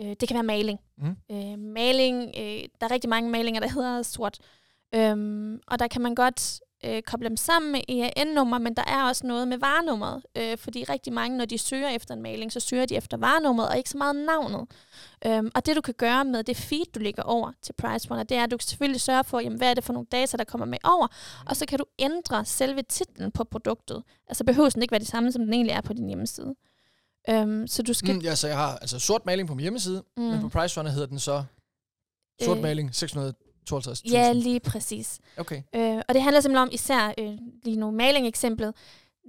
øh, 0.00 0.16
det 0.20 0.28
kan 0.28 0.34
være 0.34 0.42
maling. 0.42 0.78
Mm. 0.98 1.16
Øh, 1.30 1.58
maling, 1.58 2.22
øh, 2.38 2.64
der 2.80 2.86
er 2.86 2.90
rigtig 2.90 3.10
mange 3.10 3.30
malinger, 3.30 3.60
der 3.60 3.68
hedder 3.68 4.02
sort. 4.02 4.38
Øhm, 4.94 5.60
og 5.66 5.78
der 5.78 5.88
kan 5.88 6.02
man 6.02 6.14
godt 6.14 6.60
øh, 6.84 7.02
koble 7.02 7.28
dem 7.28 7.36
sammen 7.36 7.72
med 7.72 7.80
EAN-nummer, 7.88 8.58
men 8.58 8.74
der 8.74 8.84
er 8.86 9.04
også 9.08 9.26
noget 9.26 9.48
med 9.48 9.58
varenummeret. 9.58 10.22
Øh, 10.36 10.58
fordi 10.58 10.84
rigtig 10.84 11.12
mange, 11.12 11.38
når 11.38 11.44
de 11.44 11.58
søger 11.58 11.88
efter 11.88 12.14
en 12.14 12.22
maling, 12.22 12.52
så 12.52 12.60
søger 12.60 12.86
de 12.86 12.96
efter 12.96 13.16
varenummeret, 13.16 13.68
og 13.68 13.76
ikke 13.76 13.90
så 13.90 13.98
meget 13.98 14.16
navnet. 14.16 14.68
Øhm, 15.26 15.50
og 15.54 15.66
det 15.66 15.76
du 15.76 15.80
kan 15.80 15.94
gøre 15.94 16.24
med 16.24 16.44
det 16.44 16.56
feed, 16.56 16.84
du 16.94 17.00
lægger 17.00 17.22
over 17.22 17.52
til 17.62 17.72
PriceRunner, 17.72 18.22
det 18.22 18.36
er, 18.36 18.44
at 18.44 18.50
du 18.50 18.56
kan 18.56 18.66
selvfølgelig 18.66 19.00
sørge 19.00 19.24
for, 19.24 19.40
jamen, 19.40 19.58
hvad 19.58 19.70
er 19.70 19.74
det 19.74 19.84
for 19.84 19.92
nogle 19.92 20.06
data, 20.12 20.36
der 20.36 20.44
kommer 20.44 20.66
med 20.66 20.78
over, 20.84 21.06
og 21.46 21.56
så 21.56 21.66
kan 21.66 21.78
du 21.78 21.84
ændre 21.98 22.44
selve 22.44 22.82
titlen 22.82 23.30
på 23.30 23.44
produktet. 23.44 24.02
Altså 24.28 24.44
behøver 24.44 24.70
den 24.70 24.82
ikke 24.82 24.92
være 24.92 24.98
det 24.98 25.08
samme, 25.08 25.32
som 25.32 25.44
den 25.44 25.54
egentlig 25.54 25.72
er 25.72 25.80
på 25.80 25.92
din 25.92 26.06
hjemmeside. 26.06 26.54
Øhm, 27.28 27.66
så 27.66 27.82
du 27.82 27.94
skal... 27.94 28.14
Mm, 28.14 28.20
ja, 28.20 28.34
så 28.34 28.48
jeg 28.48 28.56
har 28.56 28.76
altså 28.76 28.98
sort 28.98 29.26
maling 29.26 29.48
på 29.48 29.54
min 29.54 29.62
hjemmeside, 29.62 30.04
mm. 30.16 30.22
men 30.22 30.40
på 30.40 30.48
Price 30.48 30.80
Runner 30.80 30.90
hedder 30.90 31.06
den 31.06 31.18
så 31.18 31.44
sort 32.42 32.56
Øh, 32.56 32.62
maling 32.62 32.94
652.000. 33.70 34.02
Ja, 34.12 34.32
lige 34.32 34.60
præcis. 34.60 35.18
Okay. 35.36 35.62
Øh, 35.74 36.02
og 36.08 36.14
det 36.14 36.22
handler 36.22 36.40
simpelthen 36.40 36.68
om 36.68 36.72
især 36.72 37.14
øh, 37.18 37.34
lige 37.64 37.76
nu 37.76 37.90
maling-eksemplet. 37.90 38.74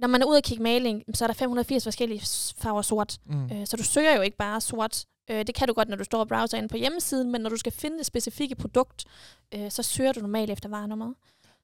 Når 0.00 0.08
man 0.08 0.22
er 0.22 0.26
ude 0.26 0.36
og 0.36 0.42
kigge 0.42 0.62
maling, 0.62 1.02
så 1.14 1.24
er 1.24 1.26
der 1.26 1.34
580 1.34 1.84
forskellige 1.84 2.20
farver 2.58 2.82
sort. 2.82 3.16
Mm. 3.26 3.44
Øh, 3.44 3.66
så 3.66 3.76
du 3.76 3.82
søger 3.84 4.16
jo 4.16 4.20
ikke 4.22 4.36
bare 4.36 4.60
sort 4.60 5.04
Øh, 5.30 5.46
det 5.46 5.54
kan 5.54 5.68
du 5.68 5.74
godt, 5.74 5.88
når 5.88 5.96
du 5.96 6.04
står 6.04 6.20
og 6.20 6.28
browser 6.28 6.58
ind 6.58 6.68
på 6.68 6.76
hjemmesiden, 6.76 7.32
men 7.32 7.40
når 7.40 7.50
du 7.50 7.56
skal 7.56 7.72
finde 7.72 7.98
det 7.98 8.06
specifikke 8.06 8.54
produkt, 8.54 9.04
øh, 9.54 9.70
så 9.70 9.82
søger 9.82 10.12
du 10.12 10.20
normalt 10.20 10.50
efter 10.50 10.68
varenummeret. 10.68 11.14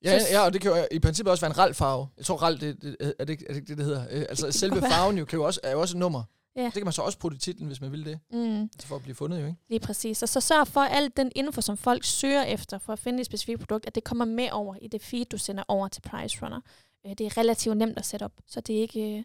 Ja, 0.04 0.18
ja, 0.32 0.40
og 0.44 0.52
det 0.52 0.60
kan 0.60 0.70
jo 0.70 0.76
i 0.90 0.98
princippet 0.98 1.30
også 1.30 1.40
være 1.46 1.50
en 1.50 1.58
RAL-farve. 1.58 2.06
Jeg 2.18 2.24
tror, 2.26 2.36
RAL, 2.36 2.60
det, 2.60 2.82
det, 2.82 2.96
er, 3.00 3.24
det, 3.24 3.30
ikke- 3.30 3.44
er 3.48 3.52
det 3.54 3.68
det, 3.68 3.76
det 3.78 3.86
hedder? 3.86 4.04
Øh, 4.10 4.20
altså, 4.28 4.52
selve 4.52 4.80
farven 4.80 5.18
jo, 5.18 5.24
kan 5.24 5.36
jo 5.38 5.44
også, 5.44 5.60
er 5.62 5.72
jo 5.72 5.80
også 5.80 5.96
et 5.96 5.98
nummer. 5.98 6.22
Ja. 6.60 6.64
Det 6.64 6.72
kan 6.74 6.84
man 6.84 6.92
så 6.92 7.02
også 7.02 7.18
putte 7.18 7.34
i 7.34 7.38
titlen, 7.38 7.66
hvis 7.66 7.80
man 7.80 7.92
vil 7.92 8.04
det. 8.04 8.18
Mm. 8.32 8.62
Altså 8.62 8.86
for 8.88 8.96
at 8.96 9.02
blive 9.02 9.14
fundet 9.14 9.40
jo, 9.40 9.46
ikke? 9.46 9.58
Lige 9.68 9.80
præcis. 9.80 10.22
Og 10.22 10.28
så 10.28 10.40
sørg 10.40 10.68
for, 10.68 10.80
at 10.80 10.96
al 10.96 11.10
den 11.16 11.32
info, 11.36 11.60
som 11.60 11.76
folk 11.76 12.04
søger 12.04 12.42
efter 12.42 12.78
for 12.78 12.92
at 12.92 12.98
finde 12.98 13.20
et 13.20 13.26
specifikt 13.26 13.58
produkt, 13.60 13.86
at 13.86 13.94
det 13.94 14.04
kommer 14.04 14.24
med 14.24 14.48
over 14.52 14.76
i 14.82 14.88
det 14.88 15.02
feed, 15.02 15.24
du 15.24 15.38
sender 15.38 15.64
over 15.68 15.88
til 15.88 16.00
Price 16.00 16.38
Runner. 16.44 16.60
Øh, 17.06 17.12
Det 17.12 17.20
er 17.20 17.38
relativt 17.38 17.76
nemt 17.76 17.98
at 17.98 18.06
sætte 18.06 18.24
op, 18.24 18.32
så 18.46 18.60
det 18.60 18.76
er 18.76 18.80
ikke, 18.80 19.00
øh, 19.00 19.24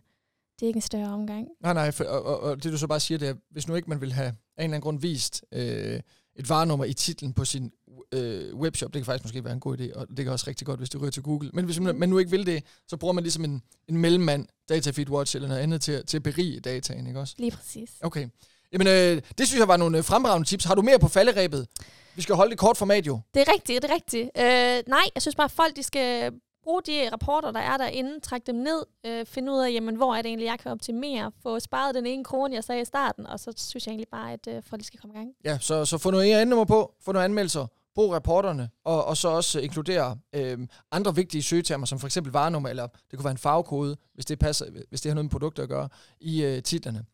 det 0.60 0.62
er 0.62 0.68
ikke 0.68 0.77
en 0.77 0.82
større 0.82 1.13
omgang. 1.13 1.48
Nej, 1.62 1.74
nej, 1.74 1.92
for, 1.92 2.04
og, 2.04 2.24
og, 2.24 2.39
og 2.39 2.63
det 2.63 2.72
du 2.72 2.77
så 2.77 2.88
bare 2.88 3.00
siger, 3.00 3.18
det 3.18 3.30
er, 3.30 3.34
hvis 3.51 3.68
nu 3.68 3.75
ikke 3.75 3.89
man 3.89 4.01
vil 4.01 4.12
have 4.13 4.27
af 4.27 4.32
en 4.32 4.36
eller 4.58 4.63
anden 4.63 4.82
grund 4.82 5.00
vist 5.00 5.46
øh, 5.51 6.00
et 6.36 6.50
varenummer 6.50 6.86
i 6.86 6.94
titlen 6.94 7.34
på 7.34 7.46
sin 7.46 7.72
øh, 8.12 8.56
webshop, 8.56 8.94
det 8.94 9.00
kan 9.00 9.06
faktisk 9.06 9.25
måske 9.25 9.44
være 9.44 9.54
en 9.54 9.60
god 9.60 9.78
idé, 9.78 9.94
og 10.00 10.08
det 10.08 10.25
kan 10.25 10.28
også 10.28 10.46
rigtig 10.48 10.68
godt, 10.68 10.80
hvis 10.80 10.90
det 10.90 11.02
ryger 11.02 11.12
til 11.12 11.24
Google. 11.24 11.50
Men 11.54 11.66
hvis 11.66 11.80
man, 11.80 11.96
man 11.96 12.10
nu 12.10 12.18
ikke 12.18 12.32
vil 12.32 12.46
det, 12.46 12.64
så 12.88 12.98
bruger 12.98 13.14
man 13.14 13.24
ligesom 13.24 13.44
en, 13.44 13.62
en 13.88 13.98
mellemmand, 13.98 14.48
Datafeed 14.70 15.10
Watch 15.10 15.36
eller 15.36 15.48
noget 15.48 15.62
andet, 15.62 15.82
til, 15.82 16.06
til 16.06 16.18
at 16.18 16.24
berige 16.24 16.60
dataen, 16.60 17.08
ikke 17.08 17.20
også? 17.20 17.36
Lige 17.38 17.52
præcis. 17.52 17.90
Okay. 18.02 18.28
Jamen, 18.74 18.88
øh, 18.88 19.22
det 19.38 19.48
synes 19.48 19.60
jeg 19.60 19.68
var 19.68 19.78
nogle 19.78 19.98
øh, 19.98 20.04
fremragende 20.04 20.48
tips. 20.48 20.66
Har 20.66 20.75
du 20.75 20.82
mere 20.82 21.00
på 21.00 21.08
falderæbet? 21.08 21.68
Vi 22.16 22.22
skal 22.22 22.36
holde 22.36 22.50
det 22.50 22.60
kort 22.60 22.78
format 22.78 23.08
jo. 23.08 23.20
Det 23.34 23.42
er 23.48 23.54
rigtigt, 23.54 23.82
det 23.82 23.92
er 23.92 23.96
rigtigt. 23.96 24.30
Øh, 24.38 24.84
nej, 24.88 25.10
jeg 25.16 25.22
synes 25.22 25.36
bare, 25.36 25.46
at 25.46 25.52
folk 25.52 25.75
de 25.75 25.84
skal 25.84 26.32
bruge 26.66 26.82
de 26.86 27.10
rapporter, 27.12 27.52
der 27.52 27.60
er 27.60 27.78
derinde, 27.78 28.20
trække 28.20 28.48
dem 28.48 28.56
ned, 28.56 28.86
øh, 29.06 29.25
finde 29.25 29.52
ud 29.52 29.60
af, 29.60 29.72
jamen, 29.72 29.96
hvor 29.96 30.16
er 30.16 30.22
det 30.22 30.30
egentlig, 30.30 30.46
jeg 30.46 30.60
kan 30.60 30.72
optimere, 30.72 31.32
få 31.44 31.60
sparet 31.60 31.96
den 31.96 32.06
ene 32.06 32.24
krone, 32.24 32.56
jeg 32.56 32.64
sagde 32.64 32.82
i 32.82 32.86
starten, 32.86 33.28
og 33.28 33.40
så 33.40 33.54
synes 33.58 33.86
jeg 33.86 33.92
egentlig 33.92 34.08
bare, 34.12 34.34
at 34.34 34.48
øh, 34.48 34.64
folk 34.70 34.86
skal 34.86 35.00
komme 35.00 35.14
i 35.14 35.18
gang. 35.18 35.30
Ja, 35.46 35.58
så, 35.62 35.86
så 35.86 35.98
få 35.98 36.12
noget 36.12 36.32
ERN-nummer 36.32 36.66
på, 36.66 36.94
få 37.02 37.12
nogle 37.12 37.25
anmeldelser, 37.25 37.68
brug 37.96 38.14
rapporterne, 38.14 38.70
og, 38.86 39.06
og 39.06 39.18
så 39.18 39.28
også 39.28 39.60
inkludere 39.60 40.18
øh, 40.36 40.58
andre 40.92 41.16
vigtige 41.16 41.44
søgetermer, 41.44 41.86
som 41.86 42.00
for 42.00 42.08
eksempel 42.08 42.34
varenummer, 42.34 42.70
eller 42.70 42.88
det 42.88 43.20
kunne 43.20 43.24
være 43.24 43.32
en 43.32 43.38
farvekode, 43.38 43.98
hvis 44.14 44.25
det, 44.25 44.40
passer, 44.40 44.66
hvis 44.90 45.02
det 45.02 45.10
har 45.10 45.16
noget 45.16 45.25
med 45.25 45.32
produkter 45.32 45.64
at 45.64 45.70
gøre, 45.70 45.90
i 46.20 46.44
øh, 46.44 46.64
titlerne. 46.64 47.06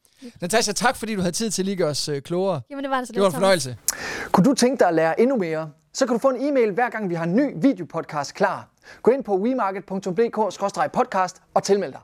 Natasha, 0.42 0.72
tak 0.72 0.96
fordi 0.96 1.16
du 1.16 1.22
havde 1.22 1.32
tid 1.32 1.52
til 1.52 1.62
at 1.62 1.66
lige 1.66 1.78
gøre 1.78 1.90
os 1.90 2.10
øh, 2.10 2.22
klogere. 2.22 2.62
Jamen, 2.70 2.84
det 2.84 2.92
var 2.92 2.98
det 2.98 3.08
så 3.08 3.14
Det 3.14 3.22
var 3.22 3.28
en 3.28 3.34
fornøjelse. 3.34 3.78
Kunne 4.32 4.46
du 4.46 4.54
tænke 4.54 4.80
dig 4.80 4.88
at 4.88 4.94
lære 4.94 5.22
endnu 5.22 5.38
mere? 5.38 5.72
Så 5.94 6.06
kan 6.06 6.14
du 6.14 6.20
få 6.20 6.30
en 6.30 6.48
e-mail 6.48 6.72
hver 6.72 6.90
gang 6.90 7.10
vi 7.10 7.16
har 7.16 7.24
en 7.24 7.36
ny 7.36 7.54
videopodcast 7.62 8.34
klar. 8.34 8.70
Gå 9.02 9.12
ind 9.12 9.24
på 9.24 9.38
wemarket.dk-podcast 9.38 11.42
og 11.54 11.64
tilmeld 11.64 11.92
dig. 11.92 12.02